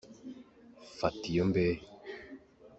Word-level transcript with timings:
Fata 0.97 1.23
iyo 1.31 1.43
mbehe. 1.49 1.79